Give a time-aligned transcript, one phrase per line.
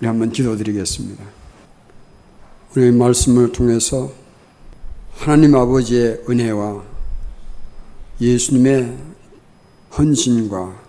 [0.00, 1.22] 우리 한번 기도드리겠습니다.
[2.74, 4.10] 우리 말씀을 통해서
[5.12, 6.82] 하나님 아버지의 은혜와
[8.18, 8.96] 예수님의
[9.98, 10.80] 헌신과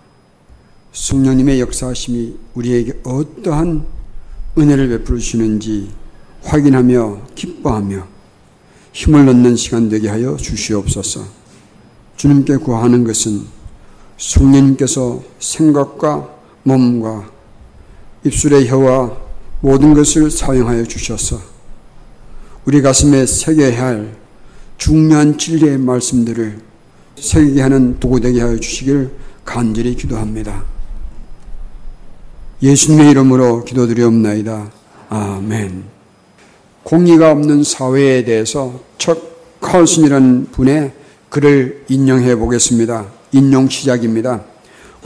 [0.92, 3.84] 성령님의 역사하심이 우리에게 어떠한
[4.56, 5.90] 은혜를 베풀어 주시는지
[6.44, 8.06] 확인하며 기뻐하며
[8.92, 11.26] 힘을 얻는 시간 되게 하여 주시옵소서.
[12.16, 13.44] 주님께 구하는 것은
[14.16, 17.30] 성령님께서 생각과 몸과
[18.24, 19.16] 입술의 혀와
[19.60, 21.40] 모든 것을 사용하여 주셔서
[22.64, 24.16] 우리 가슴에 새겨야 할
[24.76, 26.58] 중요한 진리의 말씀들을
[27.16, 29.10] 새기게 하는 도구 되게 하여 주시길
[29.44, 30.64] 간절히 기도합니다.
[32.62, 34.70] 예수님의 이름으로 기도드리옵나이다.
[35.08, 35.84] 아멘.
[36.84, 40.92] 공의가 없는 사회에 대해서 척 칼슨이라는 분의
[41.28, 43.06] 글을 인용해 보겠습니다.
[43.32, 44.42] 인용 시작입니다.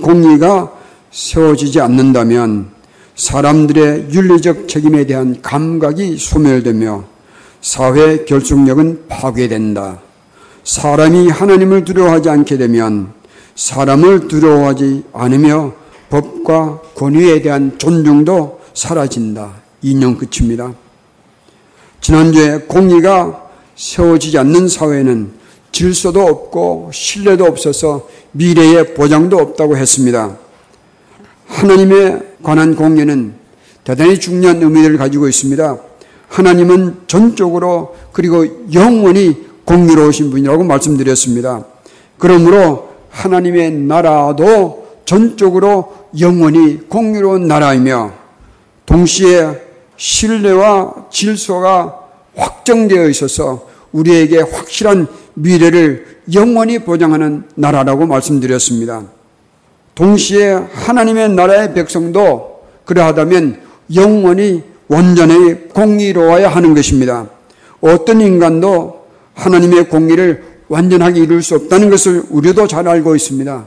[0.02, 0.72] 공의가
[1.10, 2.75] 세워지지 않는다면
[3.16, 7.04] 사람들의 윤리적 책임에 대한 감각이 소멸되며
[7.62, 10.00] 사회 결속력은 파괴된다.
[10.64, 13.12] 사람이 하나님을 두려워하지 않게 되면
[13.54, 15.72] 사람을 두려워하지 않으며
[16.10, 19.62] 법과 권위에 대한 존중도 사라진다.
[19.80, 20.74] 인용 끝입니다.
[22.02, 25.32] 지난주에 공의가 세워지지 않는 사회는
[25.72, 30.36] 질서도 없고 신뢰도 없어서 미래의 보장도 없다고 했습니다.
[31.46, 33.34] 하나님에 관한 공예는
[33.82, 35.78] 대단히 중요한 의미를 가지고 있습니다.
[36.28, 41.64] 하나님은 전적으로 그리고 영원히 공유로우신 분이라고 말씀드렸습니다.
[42.18, 48.12] 그러므로 하나님의 나라도 전적으로 영원히 공유로운 나라이며
[48.86, 49.60] 동시에
[49.96, 51.98] 신뢰와 질서가
[52.36, 59.15] 확정되어 있어서 우리에게 확실한 미래를 영원히 보장하는 나라라고 말씀드렸습니다.
[59.96, 63.60] 동시에 하나님의 나라의 백성도 그러하다면
[63.94, 67.28] 영원히 완전히 공의로워야 하는 것입니다.
[67.80, 73.66] 어떤 인간도 하나님의 공의를 완전하게 이룰 수 없다는 것을 우리도 잘 알고 있습니다.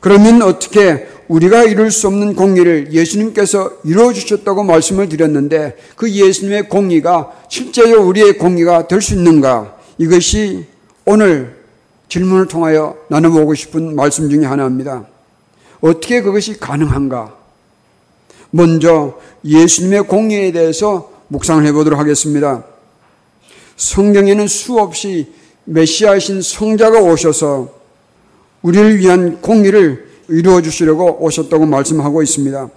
[0.00, 7.32] 그러면 어떻게 우리가 이룰 수 없는 공의를 예수님께서 이루어 주셨다고 말씀을 드렸는데 그 예수님의 공의가
[7.50, 9.76] 실제로 우리의 공의가 될 수 있는가?
[9.98, 10.64] 이것이
[11.04, 11.56] 오늘
[12.08, 15.04] 질문을 통하여 나눠보고 싶은 말씀 중에 하나입니다.
[15.80, 17.34] 어떻게 그것이 가능한가?
[18.50, 22.64] 먼저 예수님의 공의에 대해서 묵상을 해보도록 하겠습니다.
[23.76, 25.32] 성경에는 수없이
[25.64, 27.68] 메시아이신 성자가 오셔서
[28.62, 32.70] 우리를 위한 공의를 이루어 주시려고 오셨다고 말씀하고 있습니다.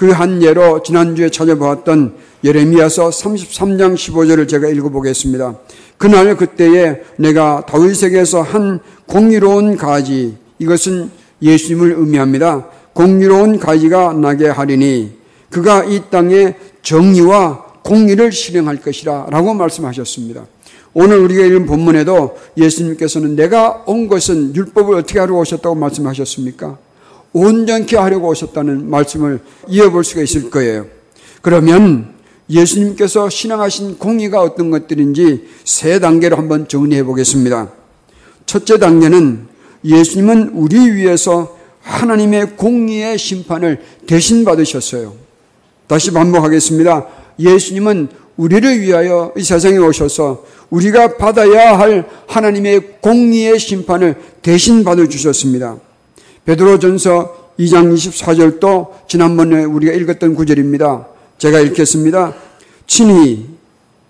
[0.00, 5.58] 그 한 예로 지난주에 찾아보았던 예레미야서 33장 15절을 제가 읽어보겠습니다.
[5.98, 11.10] 그날 그때에 내가 다윗에게서 한 공의로운 가지 이것은
[11.42, 12.66] 예수님을 의미합니다.
[12.92, 15.12] 공의로운 가지가 나게 하리니
[15.50, 20.46] 그가 이 땅에 정의와 공의를 실행할 것이라 라고 말씀하셨습니다.
[20.92, 26.78] 오늘 우리가 읽은 본문에도 예수님께서는 내가 온 것은 율법을 어떻게 하려고 오셨다고 말씀하셨습니까?
[27.32, 30.86] 온전케 하려고 오셨다는 말씀을 이어볼 수가 있을 거예요.
[31.42, 32.14] 그러면
[32.48, 37.70] 예수님께서 신앙하신 공의가 어떤 것들인지 세 단계로 한번 정리해 보겠습니다.
[38.46, 39.46] 첫째 단계는
[39.84, 45.14] 예수님은 우리 위해서 하나님의 공의의 심판을 대신 받으셨어요.
[45.86, 47.06] 다시 반복하겠습니다.
[47.38, 55.76] 예수님은 우리를 위하여 이 세상에 오셔서 우리가 받아야 할 하나님의 공의의 심판을 대신 받아 주셨습니다.
[56.44, 61.06] 베드로전서 2장 24절도 지난번에 우리가 읽었던 구절입니다.
[61.38, 62.34] 제가 읽겠습니다.
[62.86, 63.46] 친히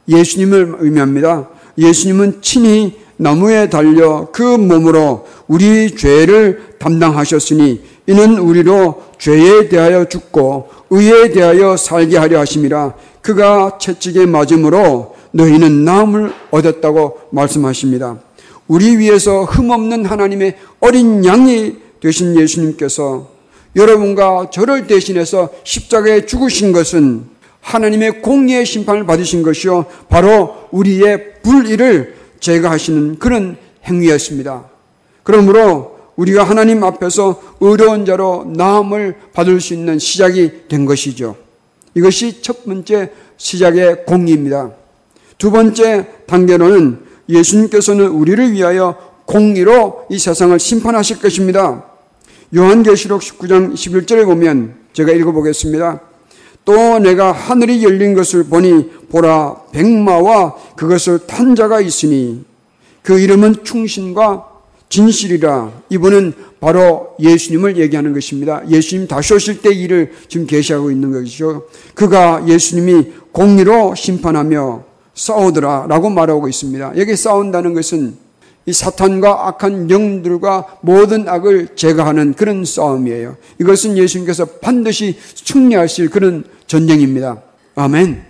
[0.08, 1.48] 예수님을 의미합니다.
[1.78, 11.30] 예수님은 친히 나무에 달려 그 몸으로 우리 죄를 담당하셨으니 이는 우리로 죄에 대하여 죽고 의에
[11.30, 18.18] 대하여 살게 하려 하심이라 그가 채찍에 맞음으로 너희는 나음을 얻었다고 말씀하십니다.
[18.66, 23.28] 우리 위해서 흠없는 하나님의 어린 양이 되신 예수님께서
[23.76, 27.26] 여러분과 저를 대신해서 십자가에 죽으신 것은
[27.60, 29.84] 하나님의 공의의 심판을 받으신 것이요.
[30.08, 34.64] 바로 우리의 불의를 제거하시는 그런 행위였습니다.
[35.22, 41.36] 그러므로 우리가 하나님 앞에서 의로운 자로 나음을 받을 수 있는 시작이 된 것이죠.
[41.94, 44.72] 이것이 첫 번째 시작의 공의입니다.
[45.38, 51.84] 두 번째 단계로는 예수님께서는 우리를 위하여 공의로 이 세상을 심판하실 것입니다.
[52.54, 56.00] 요한계시록 19장 11절에 보면 제가 읽어보겠습니다.
[56.64, 62.44] 또 내가 하늘이 열린 것을 보니 보라 백마와 그것을 탄 자가 있으니
[63.02, 64.48] 그 이름은 충신과
[64.88, 68.62] 진실이라 이분은 바로 예수님을 얘기하는 것입니다.
[68.68, 71.66] 예수님 다시 오실 때 일을 지금 계시하고 있는 것이죠.
[71.94, 74.84] 그가 예수님이 공리로 심판하며
[75.14, 76.94] 싸우더라 라고 말하고 있습니다.
[76.96, 78.16] 여기 싸운다는 것은
[78.70, 83.36] 이 사탄과 악한 영들과 모든 악을 제거하는 그런 싸움이에요.
[83.60, 87.42] 이것은 예수님께서 반드시 승리하실 그런 전쟁입니다.
[87.74, 88.22] 아멘.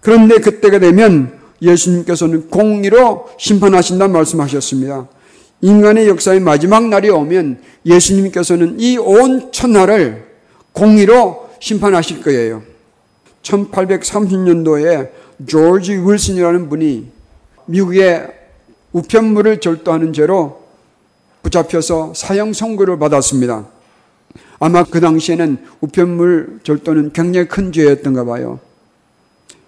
[0.00, 5.08] 그런데 그때가 되면 예수님께서는 공의로 심판하신다 말씀하셨습니다.
[5.62, 10.26] 인간의 역사의 마지막 날이 오면 예수님께서는 이 온 천하를
[10.70, 12.62] 공의로 심판하실 거예요.
[13.42, 15.10] 1830년도에
[15.48, 17.10] 조지 윌슨이라는 분이
[17.66, 18.37] 미국의
[18.98, 20.62] 우편물을 절도하는 죄로
[21.42, 23.66] 붙잡혀서 사형 선고를 받았습니다.
[24.58, 28.58] 아마 그 당시에는 우편물 절도는 굉장히 큰 죄였던가 봐요.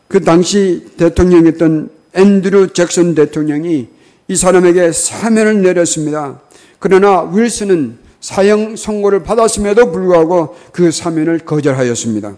[0.08, 3.88] 그 당시 대통령이었던 앤드류 잭슨 대통령이
[4.26, 6.40] 이 사람에게 사면을 내렸습니다.
[6.80, 12.36] 그러나 윌슨은 사형 선고를 받았음에도 불구하고 그 사면을 거절하였습니다.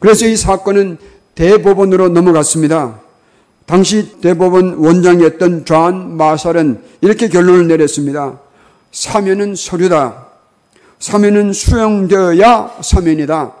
[0.00, 0.96] 그래서 이 사건은
[1.34, 3.00] 대법원으로 넘어갔습니다.
[3.68, 8.40] 당시 대법원 원장이었던 존 마살은 이렇게 결론을 내렸습니다.
[8.90, 10.26] 사면은 서류다.
[10.98, 13.52] 사면은 수용되어야 사면이다.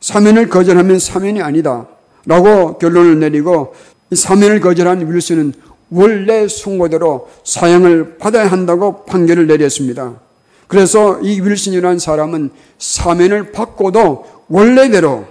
[0.00, 1.86] 사면을 거절하면 사면이 아니다.
[2.26, 3.74] 라고 결론을 내리고
[4.14, 5.54] 사면을 거절한 윌슨은
[5.90, 10.20] 원래 송고대로 사형을 받아야 한다고 판결을 내렸습니다.
[10.68, 15.24] 그래서 이 윌슨이라는 사람은 사면을 받고도 원래대로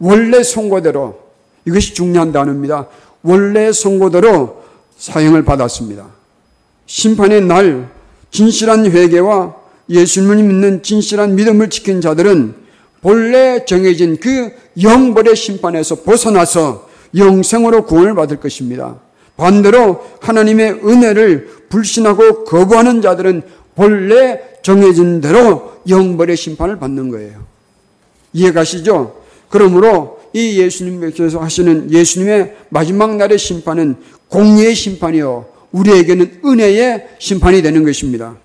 [0.00, 1.16] 원래 송고대로
[1.64, 2.88] 이것이 중요한 단어입니다.
[3.22, 4.62] 원래 선고대로
[4.96, 6.06] 사형을 받았습니다.
[6.86, 7.90] 심판의 날
[8.30, 9.56] 진실한 회개와
[9.88, 12.54] 예수님을 믿는 진실한 믿음을 지킨 자들은
[13.00, 18.96] 본래 정해진 그 영벌의 심판에서 벗어나서 영생으로 구원을 받을 것입니다.
[19.36, 23.42] 반대로 하나님의 은혜를 불신하고 거부하는 자들은
[23.74, 27.40] 본래 정해진 대로 영벌의 심판을 받는 거예요.
[28.32, 29.22] 이해 가시죠?
[29.48, 33.96] 그러므로 이 예수님께서 하시는 예수님의 마지막 날의 심판은
[34.28, 35.46] 공의의 심판이요.
[35.72, 38.36] 우리에게는 은혜의 심판이 되는 것입니다.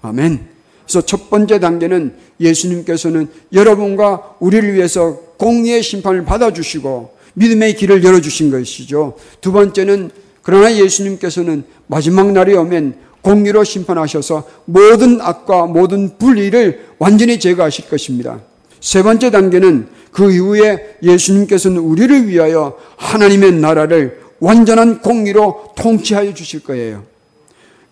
[0.00, 0.52] 아멘.
[0.84, 9.16] 그래서 첫 번째 단계는 예수님께서는 여러분과 우리를 위해서 공의의 심판을 받아주시고 믿음의 길을 열어주신 것이죠.
[9.40, 10.10] 두 번째는
[10.42, 18.40] 그러나 예수님께서는 마지막 날이 오면 공의로 심판하셔서 모든 악과 모든 불의를 완전히 제거하실 것입니다.
[18.82, 27.04] 세 번째 단계는 그 이후에 예수님께서는 우리를 위하여 하나님의 나라를 완전한 공의로 통치하여 주실 거예요.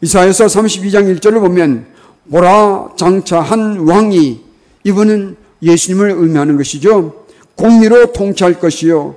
[0.02, 1.86] 이사에서 32장 1절을 보면
[2.30, 4.40] 보라 장차 한 왕이
[4.82, 7.24] 이분은 예수님을 의미하는 것이죠.
[7.54, 9.14] 공의로 통치할 것이요.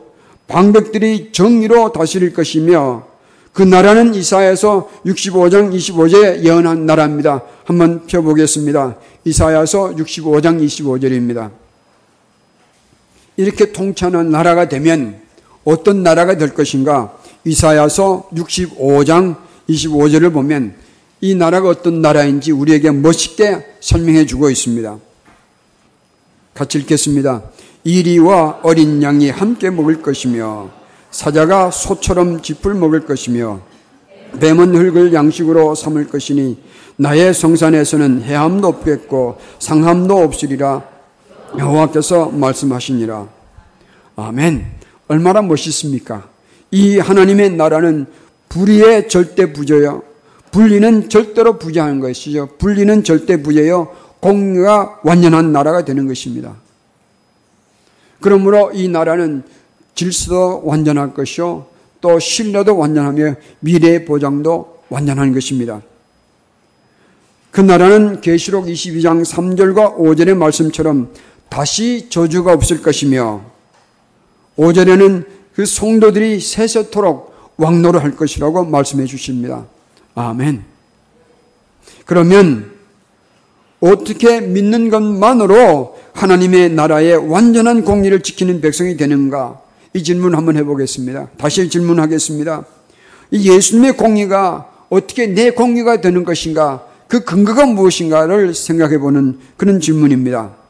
[0.47, 3.07] 방백들이 정의로 다스릴 것이며
[3.51, 7.41] 그 나라는 이사야서 65장 25절에 예언한 나라입니다.
[7.65, 8.97] 한번 펴보겠습니다.
[9.25, 11.62] 이사야서 65장 25절입니다.
[13.37, 15.21] 이렇게 통치하는 나라가 되면
[15.63, 17.17] 어떤 나라가 될 것인가?
[17.45, 19.37] 이사야서 65장
[19.69, 20.75] 25절을 보면
[21.21, 24.97] 이 나라가 어떤 나라인지 우리에게 멋있게 설명해 주고 있습니다.
[26.53, 27.43] 같이 읽겠습니다.
[27.83, 30.69] 이리와 어린 양이 함께 먹을 것이며
[31.11, 33.61] 사자가 소처럼 짚을 먹을 것이며
[34.39, 36.57] 뱀은 흙을 양식으로 삼을 것이니
[36.95, 40.92] 나의 성산에서는 해함도 없겠고 상함도 없으리라
[41.57, 43.27] 여호와께서 말씀하시니라.
[44.15, 44.65] 아멘.
[45.07, 46.27] 얼마나 멋있습니까?
[46.71, 48.05] 이 하나님의 나라는
[48.49, 50.03] 불의의 절대 부재요.
[50.51, 52.49] 분리는 절대로 부재한 것이죠.
[52.57, 53.95] 분리는 절대 부재요.
[54.19, 56.55] 공의가 완전한 나라가 되는 것입니다.
[58.21, 59.43] 그러므로 이 나라는
[59.95, 61.65] 질서도 완전할 것이요.
[62.01, 65.81] 또 신뢰도 완전하며 미래 보장도 완전한 것입니다.
[67.51, 71.09] 그 나라는 계시록 22장 3절과 5절의 말씀처럼
[71.53, 73.41] 다시 저주가 없을 것이며
[74.57, 79.67] 5절에는 그 성도들이 세세토록 왕노를 할 것이라고 말씀해 주십니다.
[80.15, 80.63] 아멘.
[82.05, 82.71] 그러면
[83.79, 89.61] 어떻게 믿는 것만으로 하나님의 나라의 완전한 공리를 지키는 백성이 되는가?
[89.93, 91.29] 이 질문 한번 해보겠습니다.
[91.37, 92.65] 다시 질문하겠습니다.
[93.29, 96.87] 이 예수님의 공의가 어떻게 내 공의가 되는 것인가?
[97.07, 100.62] 그 근거가 무엇인가를 생각해 보는 그런 질문입니다.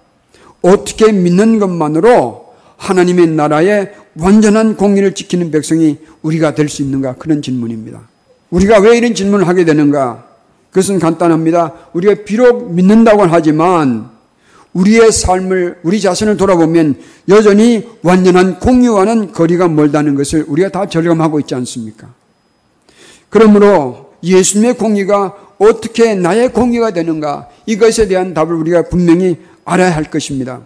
[0.63, 7.15] 어떻게 믿는 것만으로 하나님의 나라의 완전한 공의를 지키는 백성이 우리가 될 수 있는가?
[7.15, 8.01] 그런 질문입니다.
[8.49, 10.25] 우리가 왜 이런 질문을 하게 되는가?
[10.69, 11.73] 그것은 간단합니다.
[11.93, 14.09] 우리가 비록 믿는다고 하지만
[14.73, 16.95] 우리의 삶을, 우리 자신을 돌아보면
[17.29, 22.07] 여전히 완전한 공유와는 거리가 멀다는 것을 우리가 다 절감하고 있지 않습니까?
[23.29, 27.49] 그러므로 예수님의 공의가 어떻게 나의 공의가 되는가?
[27.65, 30.61] 이것에 대한 답을 우리가 분명히 알아야 할 것입니다.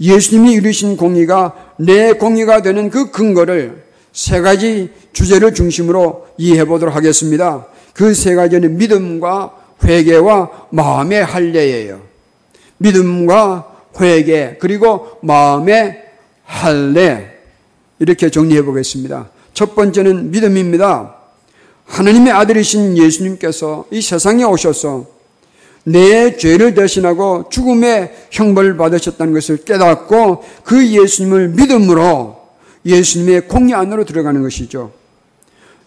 [0.00, 7.66] 예수님이 이루신 공의가 내 공의가 되는 그 근거를 세 가지 주제를 중심으로 이해해 보도록 하겠습니다.
[7.94, 12.00] 그 세 가지는 믿음과 회개와 마음의 할례예요.
[12.78, 16.02] 믿음과 회개 그리고 마음의
[16.44, 17.38] 할례
[17.98, 19.30] 이렇게 정리해 보겠습니다.
[19.52, 21.16] 첫 번째는 믿음입니다.
[21.84, 25.06] 하나님의 아들이신 예수님께서 이 세상에 오셔서
[25.90, 32.38] 내 죄를 대신하고 죽음의 형벌을 받으셨다는 것을 깨닫고 그 예수님을 믿음으로
[32.84, 34.92] 예수님의 공의 안으로 들어가는 것이죠.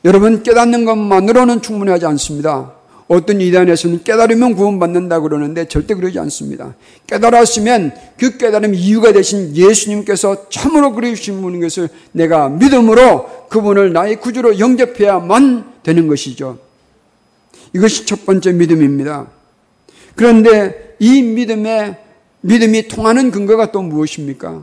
[0.06, 2.74] 여러분 깨닫는 것만으로는 충분하지 않습니다.
[3.08, 6.74] 어떤 이단에서는 깨달으면 구원받는다 그러는데 절대 그러지 않습니다.
[7.08, 14.58] 깨달았으면 그 깨달음 이유가 되신 예수님께서 참으로 그러신 분인 것을 내가 믿음으로 그분을 나의 구주로
[14.58, 16.58] 영접해야만 되는 것이죠.
[17.74, 19.28] 이것이 첫 번째 믿음입니다.
[20.16, 21.98] 그런데 이 믿음에
[22.42, 24.62] 믿음이 통하는 근거가 또 무엇입니까?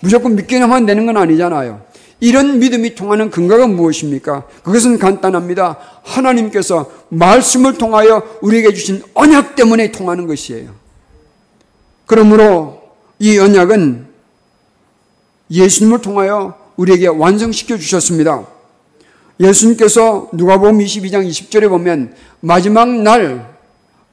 [0.00, 1.82] 무조건 믿기만 되는 건 아니잖아요.
[2.20, 4.46] 이런 믿음이 통하는 근거가 무엇입니까?
[4.62, 5.78] 그것은 간단합니다.
[6.04, 10.70] 하나님께서 말씀을 통하여 우리에게 주신 언약 때문에 통하는 것이에요.
[12.06, 12.80] 그러므로
[13.18, 14.06] 이 언약은
[15.50, 18.46] 예수님을 통하여 우리에게 완성시켜 주셨습니다.
[19.40, 23.51] 예수님께서 누가복음 22장 20절에 보면 마지막 날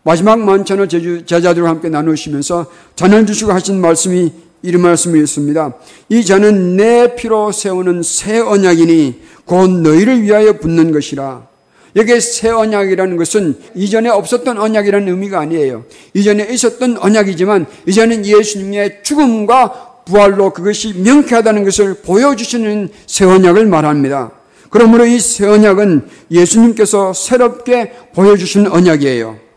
[0.10, 4.32] 마지막 만찬을 제자들과 함께 나누시면서 잔을 주시고 하신 말씀이
[4.64, 5.76] 이런 말씀이 있습니다.
[6.10, 11.48] 이 잔은 내 피로 세우는 새 언약이니 곧 너희를 위하여 붙는 것이라.
[11.96, 15.86] 여기에 새 언약이라는 것은 이전에 없었던 언약이라는 의미가 아니에요.
[16.16, 24.32] 이전에 있었던 언약이지만 이제는 예수님의 죽음과 부활로 그것이 명쾌하다는 것을 보여주시는 새 언약을 말합니다.
[24.72, 29.49] 그러므로 이 새 언약은 예수님께서 새롭게 보여주신 언약이에요.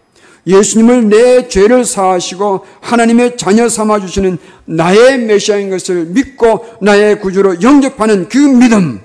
[0.46, 8.28] 예수님을 내 죄를 사하시고 하나님의 자녀 삼아 주시는 나의 메시아인 것을 믿고 나의 구주로 영접하는
[8.28, 9.00] 그 믿음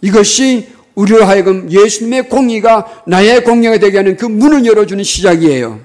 [0.00, 5.80] 이것이 우리로 하여금 예수님의 공의가 나의 공의가 되게 하는 그 문을 열어주는 시작이에요.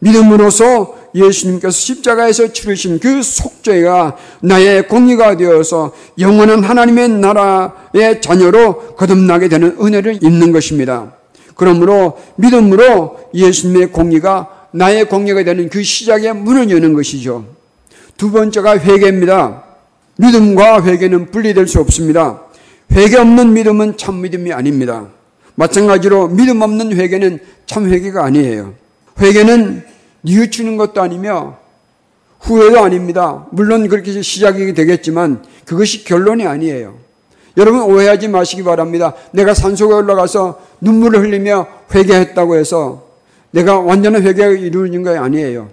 [0.00, 9.76] 믿음으로써 예수님께서 십자가에서 치르신 그 속죄가 나의 공의가 되어서 영원한 하나님의 나라의 자녀로 거듭나게 되는
[9.80, 11.12] 은혜를 입는 것입니다.
[11.60, 17.44] 그러므로 믿음으로 예수님의 공의가 나의 공의가 되는 그 시작의 문을 여는 것이죠.
[18.16, 19.64] 두 번째가 회개입니다.
[20.16, 22.44] 믿음과 회개는 분리될 수 없습니다.
[22.92, 25.08] 회개 없는 믿음은 참 믿음이 아닙니다.
[25.54, 28.72] 마찬가지로 믿음 없는 회개는 참 회개가 아니에요.
[29.20, 29.84] 회개는
[30.22, 31.58] 뉘우치는 것도 아니며
[32.38, 33.46] 후회도 아닙니다.
[33.50, 36.94] 물론 그렇게 시작이 되겠지만 그것이 결론이 아니에요.
[37.60, 39.14] 여러분 오해하지 마시기 바랍니다.
[39.32, 43.06] 내가 산속에 올라가서 눈물을 흘리며 회개했다고 해서
[43.50, 45.68] 내가 완전한 회개가 이루어진 거 아니에요.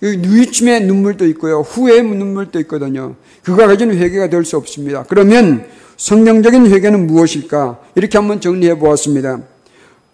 [0.00, 1.60] 누이침의 눈물도 있고요.
[1.60, 3.14] 후회의 눈물도 있거든요.
[3.44, 5.04] 그거 가지고는 회개가 될 수 없습니다.
[5.06, 5.66] 그러면
[5.98, 7.78] 성경적인 회개는 무엇일까?
[7.94, 9.40] 이렇게 한번 정리해 보았습니다.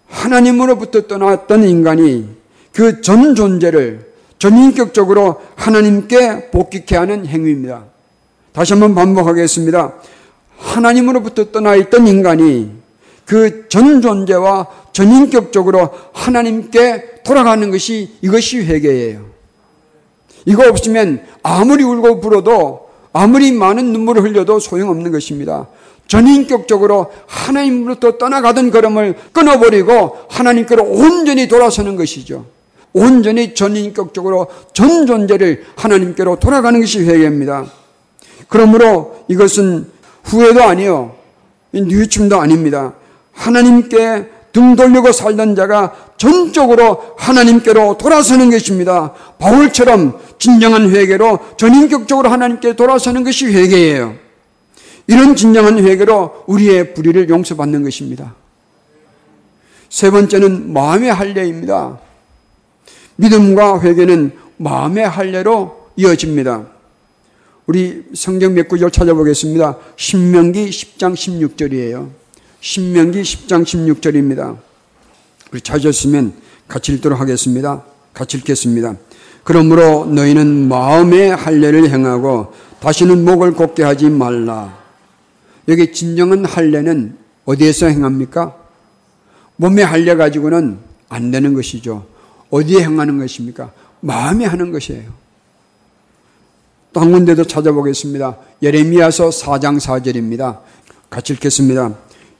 [0.08, 2.28] 하나님으로부터 떠났던 인간이
[2.74, 7.84] 그 전 존재를 전인격적으로 하나님께 복귀케 하는 행위입니다.
[8.52, 9.94] 다시 한번 반복하겠습니다.
[10.58, 12.70] 하나님으로부터 떠나 있던 인간이
[13.24, 19.26] 그 전 존재와 전인격적으로 하나님께 돌아가는 것이 이것이 회개예요.
[20.46, 25.68] 이거 없으면 아무리 울고 불어도 아무리 많은 눈물을 흘려도 소용없는 것입니다.
[26.06, 32.46] 전인격적으로 하나님으로부터 떠나가던 걸음을 끊어버리고 하나님께로 온전히 돌아서는 것이죠.
[32.94, 37.66] 온전히 전인격적으로 전 존재를 하나님께로 돌아가는 것이 회개입니다.
[38.48, 41.14] 그러므로 이것은 후회도 아니요.
[41.72, 42.94] 뉘우침도 아닙니다.
[43.32, 49.12] 하나님께 등 돌리고 살던 자가 전적으로 하나님께로 돌아서는 것입니다.
[49.38, 54.14] 바울처럼 진정한 회개로 전인격적으로 하나님께 돌아서는 것이 회개예요.
[55.06, 58.34] 이런 진정한 회개로 우리의 불의를 용서받는 것입니다.
[59.88, 61.98] 세 번째는 마음의 할례입니다.
[63.16, 66.66] 믿음과 회개는 마음의 할례로 이어집니다.
[67.68, 69.76] 우리 성경 몇 구절 찾아보겠습니다.
[69.94, 72.08] 신명기 10장 16절이에요.
[72.60, 74.56] 신명기 10장 16절입니다.
[75.52, 76.32] 우리 찾았으면
[76.66, 77.84] 같이 읽도록 하겠습니다.
[78.14, 78.96] 같이 읽겠습니다.
[79.44, 84.78] 그러므로 너희는 마음의 할례를 행하고 다시는 목을 곱게 하지 말라.
[85.68, 88.56] 여기 진정한 할례는 어디에서 행합니까?
[89.56, 90.78] 몸의 할례 가지고는
[91.10, 92.06] 안 되는 것이죠.
[92.48, 93.72] 어디에 행하는 것입니까?
[94.00, 95.27] 마음에 하는 것이에요.
[96.98, 98.36] 또한 군데도 찾아보겠습니다.
[98.60, 100.58] 예레미야서 4장 4절입니다.
[101.08, 101.94] 같이 읽겠습니다.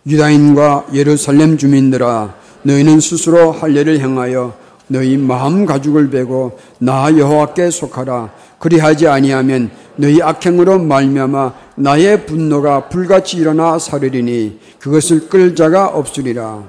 [0.05, 2.35] 유다인과 예루살렘 주민들아
[2.65, 4.53] 너희는 스스로 할례를 행하여
[4.89, 13.37] 너희 마음 가죽을 베고 나 여호와께 속하라 그리하지 아니하면 너희 악행으로 말미암아 나의 분노가 불같이
[13.37, 16.65] 일어나 사르리니 그것을 끌 자가 없으리라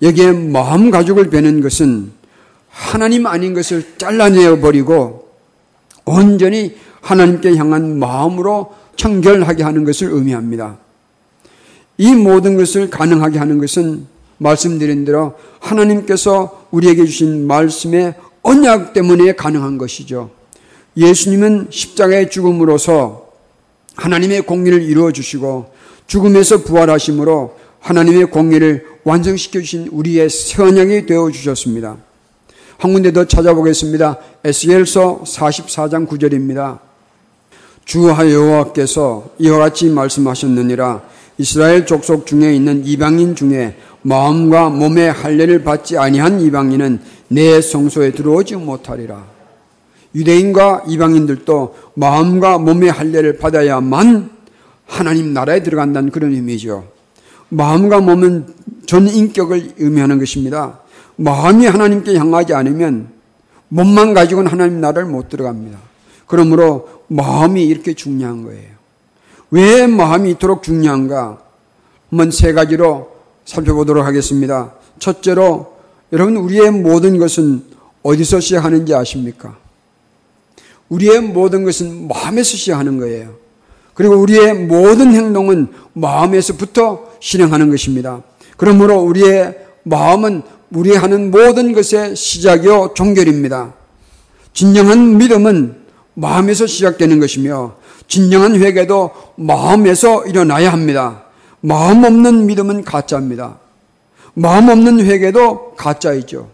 [0.00, 2.12] 여기에 마음 가죽을 베는 것은
[2.68, 5.22] 하나님 아닌 것을 잘라내어 버리고
[6.04, 10.78] 온전히 하나님께 향한 마음으로 청결하게 하는 것을 의미합니다.
[11.98, 14.06] 이 모든 것을 가능하게 하는 것은
[14.38, 20.30] 말씀드린 대로 하나님께서 우리에게 주신 말씀의 언약 때문에 가능한 것이죠.
[20.96, 23.28] 예수님은 십자가의 죽음으로서
[23.96, 25.72] 하나님의 공의를 이루어 주시고
[26.06, 31.96] 죽음에서 부활하심으로 하나님의 공의를 완성시켜 주신 우리의 새 언약이 되어 주셨습니다.
[32.82, 34.16] 한 군데 더 찾아보겠습니다.
[34.42, 36.80] 에스겔서 44장 9절입니다.
[37.84, 41.00] 주 여호와께서 이와 같이 말씀하셨느니라
[41.38, 46.98] 이스라엘 족속 중에 있는 이방인 중에 마음과 몸의 할례를 받지 아니한 이방인은
[47.28, 49.26] 내 성소에 들어오지 못하리라.
[50.16, 54.28] 유대인과 이방인들도 마음과 몸의 할례를 받아야만
[54.86, 56.88] 하나님 나라에 들어간다는 그런 의미죠.
[57.48, 58.46] 마음과 몸은
[58.86, 60.81] 전 인격을 의미하는 것입니다.
[61.22, 63.08] 마음이 하나님께 향하지 않으면
[63.68, 65.78] 몸만 가지고는 하나님 나라를 못 들어갑니다.
[66.26, 68.70] 그러므로 마음이 이렇게 중요한 거예요.
[69.50, 71.40] 왜 마음이 이토록 중요한가?
[72.10, 73.12] 한번 세 가지로
[73.44, 74.74] 살펴보도록 하겠습니다.
[74.98, 75.76] 첫째로
[76.12, 77.62] 여러분 우리의 모든 것은
[78.02, 79.56] 어디서 시작하는지 아십니까?
[80.88, 83.34] 우리의 모든 것은 마음에서 시작하는 거예요.
[83.94, 88.22] 그리고 우리의 모든 행동은 마음에서부터 실행하는 것입니다.
[88.56, 93.74] 그러므로 우리의 마음은 우리 하는 모든 것의 시작이요 종결입니다.
[94.52, 95.76] 진정한 믿음은
[96.14, 97.74] 마음에서 시작되는 것이며
[98.06, 101.24] 진정한 회개도 마음에서 일어나야 합니다.
[101.60, 103.58] 마음 없는 믿음은 가짜입니다.
[104.34, 106.50] 마음 없는 회개도 가짜이죠.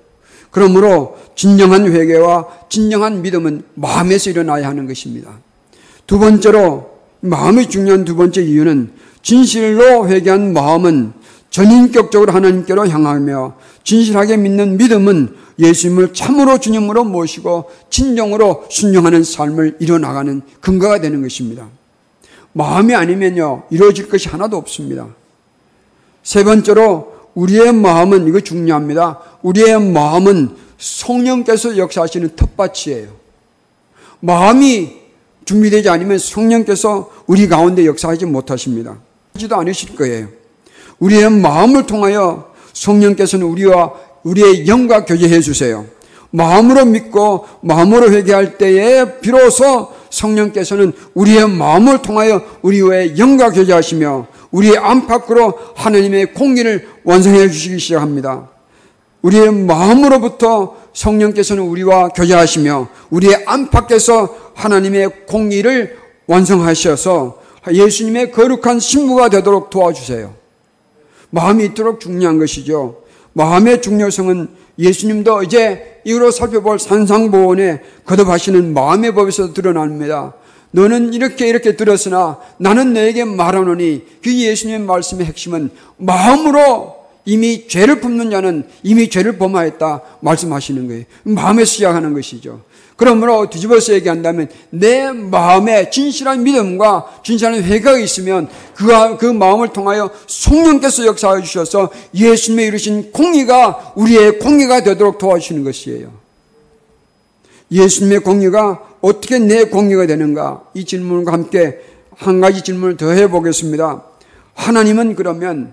[0.51, 5.31] 그러므로 진정한 회개와 진정한 믿음은 마음에서 일어나야 하는 것입니다.
[6.07, 8.93] 두 번째로 마음이 중요한 두 번째 이유는
[9.23, 11.13] 진실로 회개한 마음은
[11.59, 21.01] 전인격적으로 하나님께로 향하며 진실하게 믿는 믿음은 예수님을 참으로 주님으로 모시고 진정으로 순종하는 삶을 이뤄나가는 근거가
[21.01, 21.67] 되는 것입니다.
[22.53, 25.09] 마음이 아니면요, 이루어질 것이 하나도 없습니다.
[26.23, 29.19] 세 번째로, 우리의 마음은, 이거 중요합니다.
[29.43, 33.09] 우리의 마음은 성령께서 역사하시는 텃밭이에요.
[34.21, 34.93] 마음이
[35.45, 38.99] 준비되지 않으면 성령께서 우리 가운데 역사하지 못하십니다.
[39.33, 40.39] 하지도 않으실 거예요.
[40.99, 45.87] 우리의 마음을 통하여 성령께서는 우리와 우리의 영과 교제해 주세요.
[46.31, 55.55] 마음으로 믿고 마음으로 회개할 때에 비로소 성령께서는 우리의 마음을 통하여 우리의 영과 교제하시며 우리의 안팎으로
[55.75, 58.49] 하나님의 공기를 완성해 주시기 시작합니다.
[59.23, 67.39] 우리의 마음으로부터 성령께서는 우리와 교제하시며 우리의 안팎에서 하나님의 공의를 완성하셔서
[67.71, 70.38] 예수님의 거룩한 신부가 되도록 도와주세요.
[71.31, 73.03] 마음이 있도록 중요한 것이죠.
[73.33, 80.35] 마음의 중요성은 예수님도 이제 이후로 살펴볼 산상보원에 거듭하시는 마음의 법에서 드러납니다.
[80.71, 88.31] 너는 이렇게 이렇게 들었으나 나는 너에게 말하노니 그 예수님의 말씀의 핵심은 마음으로 이미 죄를 품는
[88.31, 91.05] 자는 이미 죄를 범하였다 말씀하시는 거예요.
[91.25, 92.63] 마음에 시작하는 것이죠.
[92.99, 101.07] 그러므로 뒤집어서 얘기한다면 내 마음에 진실한 믿음과 진실한 회개가 있으면 그, 그 마음을 통하여 성령께서
[101.07, 106.13] 역사해 주셔서 예수님의 이루신 공의가 우리의 공의가 되도록 도와주시는 것이에요.
[107.71, 110.65] 예수님의 공의가 어떻게 내 공의가 되는가?
[110.75, 111.79] 이 질문과 함께
[112.17, 114.03] 한 가지 질문을 더 해보겠습니다.
[114.55, 115.73] 하나님은 그러면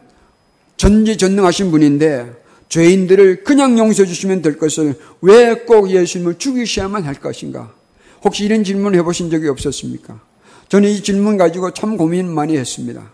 [0.78, 7.72] 전지전능하신 분인데 죄인들을 그냥 용서해 주시면 될 것을 왜 꼭 예수님을 죽이셔야만 할 것인가?
[8.24, 10.20] 혹시 이런 질문 해보신 적이 없었습니까?
[10.70, 13.12] 저는 이 질문 가지고 참 고민 많이 했습니다.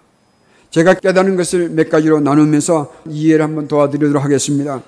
[0.70, 4.82] 제가 깨닫는 것을 몇 가지로 나누면서 이해를 한번 도와드리도록 하겠습니다.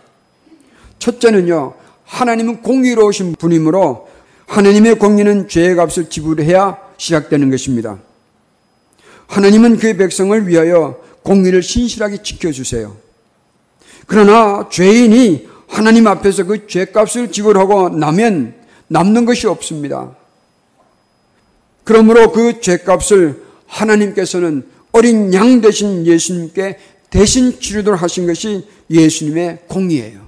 [0.98, 1.74] 첫째는요,
[2.06, 4.08] 하나님은 공의로우신 분이므로
[4.48, 8.00] 하나님의 공의는 죄의 값을 지불해야 시작되는 것입니다.
[9.28, 12.96] 하나님은 그의 백성을 위하여 공의를 신실하게 지켜주세요.
[14.08, 18.54] 그러나 죄인이 하나님 앞에서 그 죄값을 지불하고 나면
[18.88, 20.16] 남는 것이 없습니다.
[21.84, 26.78] 그러므로 그 죄값을 하나님께서는 어린 양 대신 예수님께
[27.10, 30.22] 대신 치르도록 하신 것이 예수님의 공의예요.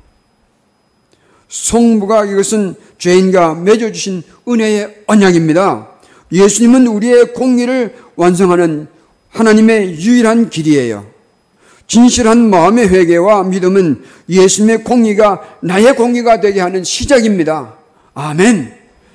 [1.48, 5.90] 성부가 이것은 죄인과 맺어주신 은혜의 언약입니다.
[6.32, 8.88] 예수님은 우리의 공의를 완성하는
[9.30, 11.15] 하나님의 유일한 길이에요.
[11.88, 17.76] 진실한 마음의 회개와 믿음은 예수님의 공의가 나의 공의가 되게 하는 시작입니다.
[18.14, 18.74] 아멘.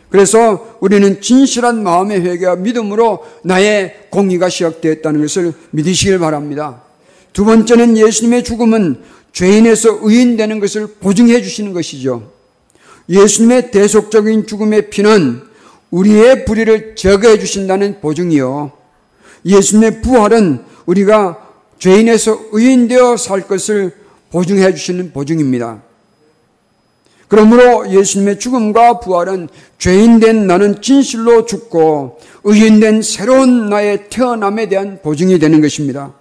[0.09, 6.83] 그래서 우리는 진실한 마음의 회개와 믿음으로 나의 공의가 시작되었다는 것을 믿으시길 바랍니다.
[7.33, 9.01] 두 번째는 예수님의 죽음은
[9.33, 12.31] 죄인에서 의인되는 것을 보증해 주시는 것이죠.
[13.09, 15.43] 예수님의 대속적인 죽음의 피는
[15.91, 18.73] 우리의 불의를 제거해 주신다는 보증이요.
[19.45, 21.50] 예수님의 부활은 우리가
[21.81, 23.93] 죄인에서 의인되어 살 것을
[24.31, 25.83] 보증해 주시는 보증입니다.
[27.27, 35.61] 그러므로 예수님의 죽음과 부활은 죄인된 나는 진실로 죽고 의인된 새로운 나의 태어남에 대한 보증이 되는
[35.61, 36.13] 것입니다.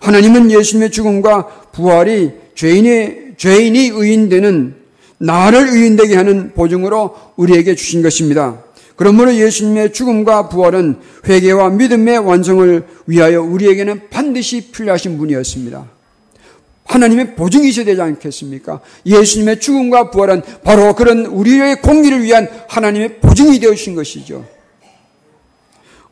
[0.00, 4.76] 하나님은 예수님의 죽음과 부활이 죄인이, 죄인이 의인되는
[5.18, 8.62] 나를 의인되게 하는 보증으로 우리에게 주신 것입니다.
[8.96, 15.96] 그러므로 예수님의 죽음과 부활은 회개와 믿음의 완성을 위하여 우리에게는 반드시 필요하신 분이었습니다.
[16.86, 18.80] 하나님의 보증이 있어야 되지 않겠습니까?
[19.04, 24.46] 예수님의 죽음과 부활은 바로 그런 우리의 공의를 위한 하나님의 보증이 되어주신 것이죠.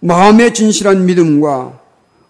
[0.00, 1.80] 마음의 진실한 믿음과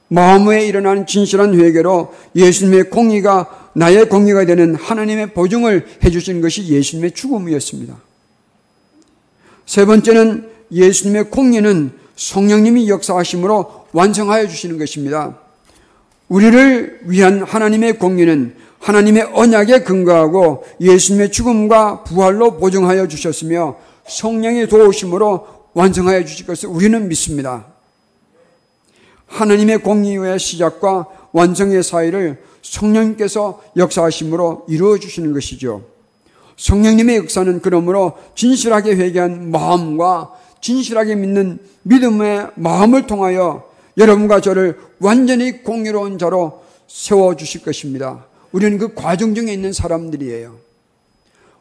[0.09, 7.97] 마음에 일어나는 진실한 회개로 예수님의 공의가 나의 공의가 되는 하나님의 보증을 해주신 것이 예수님의 죽음이었습니다.
[9.67, 15.39] 세 번째는 예수님의 공의는 성령님이 역사하심으로 완성하여 주시는 것입니다.
[16.29, 26.25] 우리를 위한 하나님의 공의는 하나님의 언약에 근거하고 예수님의 죽음과 부활로 보증하여 주셨으며 성령의 도우심으로 완성하여
[26.25, 27.67] 주실 것을 우리는 믿습니다.
[29.27, 35.94] 하나님의 공의의 시작과 완성의 사이를 성령님께서 역사하심으로 이루어 주시는 것이죠.
[36.57, 46.19] 성령님의 역사는 그러므로 진실하게 회개한 마음과 진실하게 믿는 믿음의 마음을 통하여 여러분과 저를 완전히 공의로운
[46.19, 48.27] 자로 세워 주실 것입니다.
[48.53, 50.57] 우리는 그 과정 중에 있는 사람들이에요.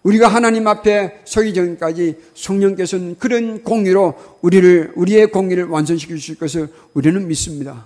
[0.04, 7.26] 우리가 하나님 앞에 서기 전까지 성령께서는 그런 공의로 우리를 우리의 공의를 완성시켜 주실 것을 우리는
[7.28, 7.86] 믿습니다.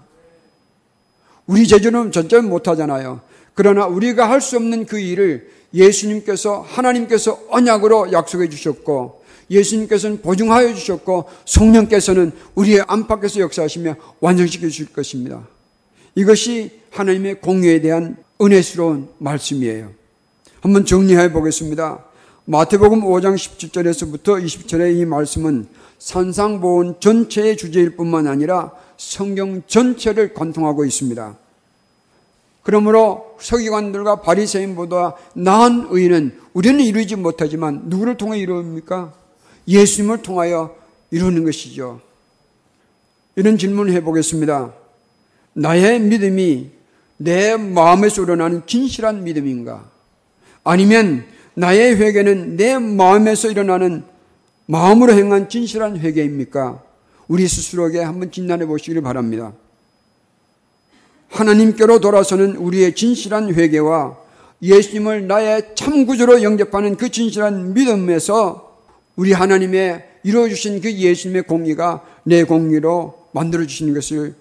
[1.45, 3.21] 우리 제주는 전혀 못하잖아요.
[3.53, 11.25] 그러나 우리가 할 수 없는 그 일을 예수님께서 하나님께서 언약으로 약속해 주셨고 예수님께서는 보증하여 주셨고
[11.45, 15.47] 성령께서는 우리의 안팎에서 역사하시며 완성시켜 주실 것입니다.
[16.15, 19.91] 이것이 하나님의 공의에 대한 은혜스러운 말씀이에요.
[20.61, 22.03] 한번 정리해 보겠습니다.
[22.45, 25.67] 마태복음 5장 17절에서부터 20절의 이 말씀은
[25.99, 31.37] 산상보온 전체의 주제일 뿐만 아니라 성경 전체를 관통하고 있습니다.
[32.67, 39.13] 그러므로 서기관들과 바리새인보다 나은 의는 우리는 이루지 못하지만 누구를 통해 이루입니까?
[39.69, 40.75] 예수님을 통하여
[41.09, 42.01] 이루는 것이죠.
[43.37, 44.73] 이런 질문을 해보겠습니다.
[45.53, 46.69] 나의 믿음이
[47.15, 49.89] 내 마음에서 우러나는 진실한 믿음인가?
[50.65, 54.03] 아니면 나의 회개는 내 마음에서 일어나는
[54.65, 56.83] 마음으로 행한 진실한 회개입니까?
[57.29, 59.53] 우리 스스로에게 한번 진단해 보시기를 바랍니다.
[61.29, 64.17] 하나님께로 돌아서는 우리의 진실한 회개와
[64.61, 68.77] 예수님을 나의 참구주로 영접하는 그 진실한 믿음에서
[69.15, 74.35] 우리 하나님의 이루어주신 그 예수님의 공의가 내 공의로 만들어주시는 것을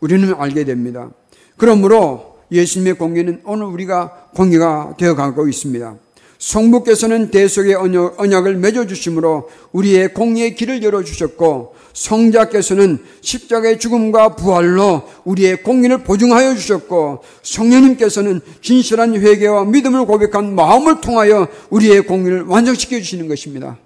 [0.00, 1.10] 우리는 알게 됩니다.
[1.56, 5.96] 그러므로 예수님의 공의는 오늘 우리가 공의가 되어가고 있습니다.
[6.38, 16.04] 성부께서는 대속의 언약, 을 맺어주심으로 우리의 공의의 길을 열어주셨고 성자께서는 십자가의 죽음과 부활로 우리의 공의를
[16.04, 23.78] 보증하여 주셨고 성령님께서는 진실한 회개와 믿음을 고백한 마음을 통하여 우리의 공의를 완성시켜 주시는 것입니다.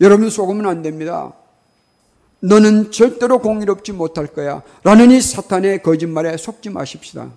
[0.00, 1.32] 여러분 속으면 안 됩니다.
[2.40, 4.62] 너는 절대로 공의롭지 못할 거야.
[4.82, 7.30] 라는 이 사탄의 거짓말에 속지 마십시다.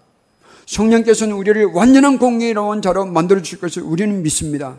[0.66, 4.78] 성령께서는 우리를 완전한 공의로운 자로 만들어 주실 것을 우리는 믿습니다.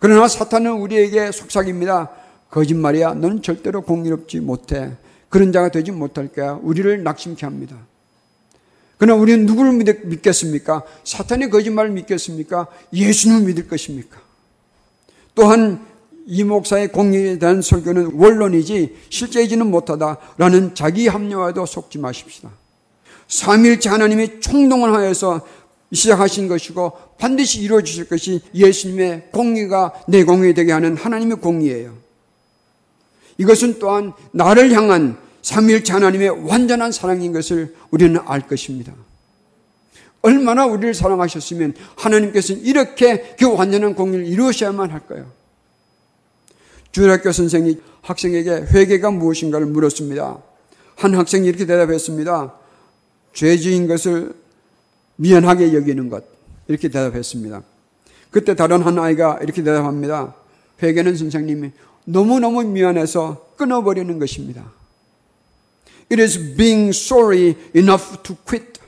[0.00, 2.10] 그러나 사탄은 우리에게 속삭입니다.
[2.50, 3.14] 거짓말이야.
[3.14, 4.92] 너는 절대로 공의롭지 못해.
[5.28, 6.58] 그런 자가 되지 못할 거야.
[6.62, 7.76] 우리를 낙심케 합니다.
[8.96, 9.72] 그러나 우리는 누구를
[10.04, 10.82] 믿겠습니까?
[11.04, 12.66] 사탄의 거짓말을 믿겠습니까?
[12.92, 14.20] 예수님을 믿을 것입니까?
[15.34, 15.86] 또한
[16.26, 22.50] 이 목사의 공의에 대한 설교는 원론이지 실제이지는 못하다라는 자기 합리화도 속지 마십시다.
[23.28, 25.46] 삼일째 하나님이 총동원 하여서
[25.92, 32.07] 시작하신 것이고 반드시 이루어 주실 것이 예수님의 공의가 내 공의 되게 하는 하나님의 공의예요.
[33.38, 38.92] 이것은 또한 나를 향한 삼일째 하나님의 완전한 사랑인 것을 우리는 알 것입니다.
[40.20, 45.30] 얼마나 우리를 사랑하셨으면 하나님께서는 이렇게 그 완전한 공의를 이루셔야만 할까요?
[46.90, 50.38] 주일학교 선생이 학생에게 회개가 무엇인가를 물었습니다.
[50.96, 52.54] 한 학생이 이렇게 대답했습니다.
[53.32, 54.34] 죄지인 것을
[55.16, 56.24] 미안하게 여기는 것.
[56.66, 57.62] 이렇게 대답했습니다.
[58.30, 60.34] 그때 다른 한 아이가 이렇게 대답합니다.
[60.82, 61.70] 회개는 선생님이
[62.08, 64.72] 너무너무 미안해서 끊어버리는 것입니다.
[66.10, 68.80] It is being sorry enough to quit.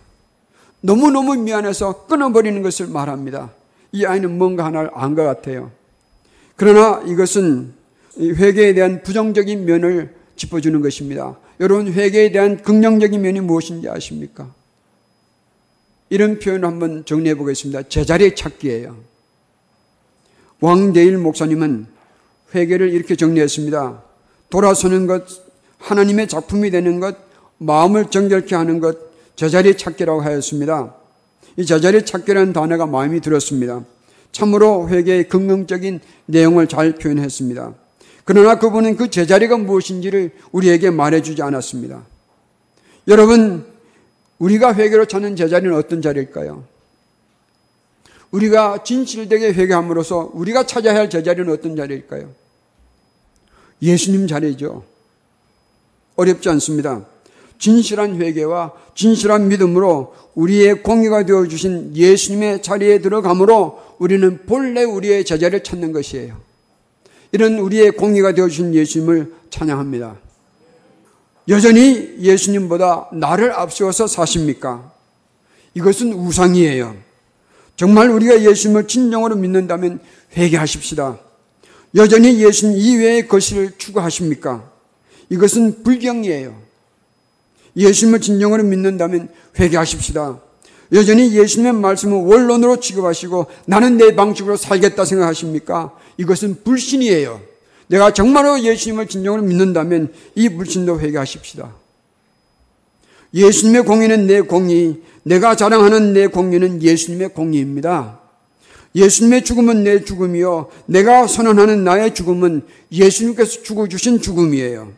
[0.80, 3.52] 너무너무 미안해서 끊어버리는 것을 말합니다.
[3.92, 5.70] 이 아이는 뭔가 하나를 안 것 같아요.
[6.56, 7.74] 그러나 이것은
[8.18, 11.36] 회개에 대한 부정적인 면을 짚어주는 것입니다.
[11.60, 14.54] 여러분, 회개에 대한 긍정적인 면이 무엇인지 아십니까?
[16.08, 17.82] 이런 표현을 한번 정리해 보겠습니다.
[17.88, 18.96] 제자리 찾기예요.
[20.60, 21.86] 왕대일 목사님은
[22.54, 24.02] 회개를 이렇게 정리했습니다.
[24.50, 25.24] 돌아서는 것,
[25.78, 27.16] 하나님의 작품이 되는 것,
[27.58, 28.98] 마음을 정결케 하는 것,
[29.36, 30.94] 제자리 찾기라고 하였습니다.
[31.56, 33.84] 이 제자리 찾기라는 단어가 마음이 들었습니다.
[34.32, 37.74] 참으로 회개의 긍정적인 내용을 잘 표현했습니다.
[38.24, 42.02] 그러나 그분은 그 제자리가 무엇인지를 우리에게 말해주지 않았습니다.
[43.08, 43.64] 여러분,
[44.38, 46.64] 우리가 회개로 찾는 제자리는 어떤 자리일까요?
[48.30, 52.30] 우리가 진실되게 회개함으로써 우리가 찾아야 할 제자리는 어떤 자리일까요?
[53.82, 54.84] 예수님 자리죠.
[56.16, 57.06] 어렵지 않습니다.
[57.58, 65.62] 진실한 회개와 진실한 믿음으로 우리의 공의가 되어 주신 예수님의 자리에 들어가므로 우리는 본래 우리의 제자를
[65.62, 66.40] 찾는 것이에요.
[67.32, 70.16] 이런 우리의 공의가 되어 주신 예수님을 찬양합니다.
[71.48, 74.92] 여전히 예수님보다 나를 앞세워서 사십니까?
[75.74, 76.96] 이것은 우상이에요.
[77.80, 80.00] 정말 우리가 예수님을 진정으로 믿는다면
[80.36, 81.18] 회개하십시다.
[81.94, 84.70] 여전히 예수님 이외의 것을 추구하십니까?
[85.30, 86.60] 이것은 불경이에요.
[87.74, 90.42] 예수님을 진정으로 믿는다면 회개하십시다.
[90.92, 95.96] 여전히 예수님의 말씀을 원론으로 취급하시고 나는 내 방식으로 살겠다 생각하십니까?
[96.18, 97.40] 이것은 불신이에요.
[97.86, 101.72] 내가 정말로 예수님을 진정으로 믿는다면 이 불신도 회개하십시다.
[103.34, 108.20] 예수님의 공의는 내 공의, 내가 자랑하는 내 공의는 예수님의 공의입니다.
[108.94, 110.68] 예수님의 죽음은 내 죽음이요.
[110.86, 114.92] 내가 선언하는 나의 죽음은 예수님께서 죽어주신 죽음이에요.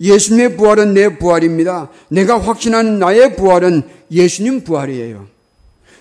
[0.00, 1.90] 예수님의 부활은 내 부활입니다.
[2.08, 5.26] 내가 확신하는 나의 부활은 예수님 부활이에요.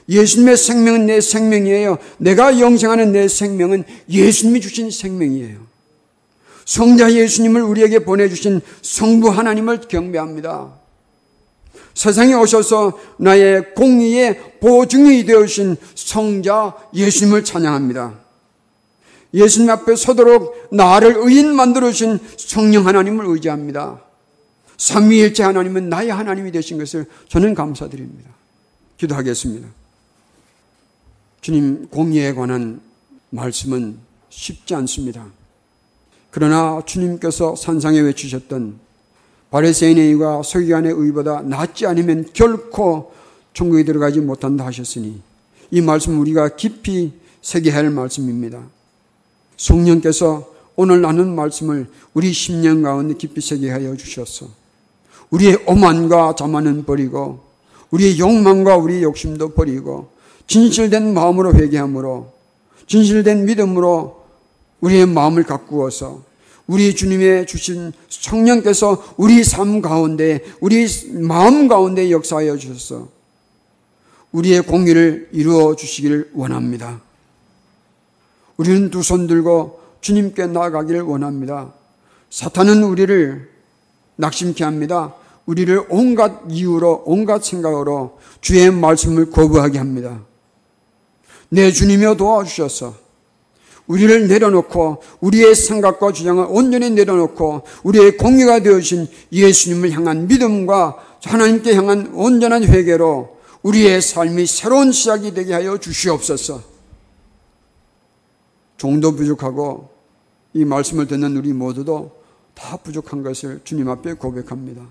[0.09, 1.97] 예수님의 생명은 내 생명이에요.
[2.17, 5.59] 내가 영생하는 내 생명은 예수님이 주신 생명이에요.
[6.65, 10.82] 성자 예수님을 우리에게 보내주신 성부 하나님을 경배합니다.
[11.93, 18.19] 세상에 오셔서 나의 공의의 보증이 되어주신 성자 예수님을 찬양합니다.
[19.33, 24.01] 예수님 앞에 서도록 나를 의인 만들어주신 성령 하나님을 의지합니다.
[24.77, 28.29] 삼위일체 하나님은 나의 하나님이 되신 것을 저는 감사드립니다.
[28.97, 29.67] 기도하겠습니다.
[31.41, 32.79] 주님, 공의에 관한
[33.31, 33.97] 말씀은
[34.29, 35.25] 쉽지 않습니다.
[36.31, 38.79] 그러나 주님께서 산상에 외치셨던
[39.53, 43.11] 바리새인의 의와 서기관의 의보다 낫지 않으면 결코
[43.53, 45.21] 천국에 들어가지 못한다 하셨으니
[45.69, 47.13] 이 말씀 우리가 깊이
[47.43, 48.63] 새겨야 할 말씀입니다.
[49.55, 54.47] 성령께서 오늘 나눈 말씀을 우리 심령 가운데 깊이 새게 하여 주셨어.
[55.29, 57.41] 우리의 오만과 자만은 버리고
[57.91, 60.09] 우리의 욕망과 우리의 욕심도 버리고
[60.47, 62.33] 진실된 마음으로 회개함으로
[62.87, 64.23] 진실된 믿음으로
[64.81, 66.23] 우리의 마음을 가꾸어서
[66.67, 73.09] 우리 주님의 주신 성령께서 우리 삶 가운데 우리 마음 가운데 역사하여 주셔서
[74.31, 77.01] 우리의 공의를 이루어 주시기를 원합니다.
[78.57, 81.73] 우리는 두 손 들고 주님께 나아가기를 원합니다.
[82.29, 83.49] 사탄은 우리를
[84.15, 85.15] 낙심케 합니다.
[85.45, 90.21] 우리를 온갖 이유로, 온갖 생각으로 주의 말씀을 거부하게 합니다.
[91.49, 93.02] 내 주님이여 도와주셔서
[93.87, 102.11] 우리를 내려놓고 우리의 생각과 주장을 온전히 내려놓고 우리의 공의가 되어진 예수님을 향한 믿음과 하나님께 향한
[102.13, 106.61] 온전한 회개로 우리의 삶이 새로운 시작이 되게 하여 주시옵소서.
[108.77, 109.89] 종도 부족하고
[110.53, 114.85] 이 말씀을 듣는 우리 모두도 다 부족한 것을 주님 앞에 고백합니다.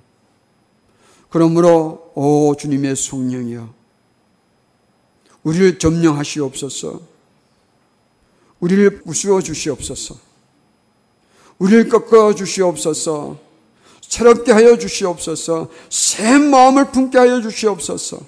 [1.29, 3.73] 그러므로 오 주님의 성령이여
[5.45, 7.12] 우리를 점령하시옵소서.
[8.63, 10.17] 우리를 부수어 주시옵소서.
[11.59, 13.39] 우리를 꺾어 주시옵소서.
[14.01, 15.69] 새롭게 하여 주시옵소서.
[15.91, 18.21] 새 마음을 품게 하여 주시옵소서.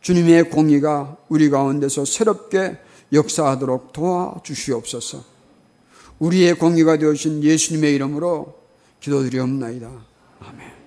[0.00, 2.78] 주님의 공의가 우리 가운데서 새롭게
[3.12, 5.24] 역사하도록 도와 주시옵소서.
[6.20, 8.54] 우리의 공의가 되어신 예수님의 이름으로
[9.00, 9.90] 기도드리옵나이다.
[10.40, 10.77] 아멘.